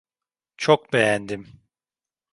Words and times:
Çok 0.57 0.93
beğendim. 0.93 1.47